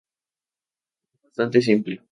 Es 1.13 1.21
bastante 1.21 1.61
simple. 1.61 2.01